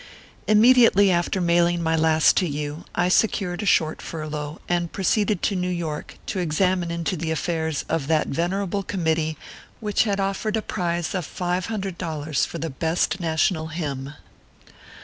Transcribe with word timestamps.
IMMEDIATELY 0.47 1.11
after 1.11 1.39
mailing 1.39 1.83
my 1.83 1.95
last 1.95 2.35
to 2.37 2.47
you, 2.47 2.85
I 2.95 3.07
se 3.07 3.27
cured 3.27 3.61
a 3.61 3.67
short 3.67 4.01
furlough, 4.01 4.59
and 4.67 4.91
proceeded 4.91 5.43
to 5.43 5.55
New 5.55 5.69
York, 5.69 6.17
to 6.25 6.39
examine 6.39 6.89
into 6.89 7.15
the 7.15 7.29
affairs 7.29 7.85
of 7.87 8.07
that 8.07 8.25
venerable 8.27 8.81
Commit 8.81 9.17
tee 9.17 9.37
which 9.79 10.05
had 10.05 10.19
offered 10.19 10.57
a 10.57 10.63
prize 10.63 11.13
of 11.13 11.27
$500 11.27 12.47
for 12.47 12.57
the 12.57 12.71
best 12.71 13.19
National 13.19 13.67
Hymn. 13.67 14.15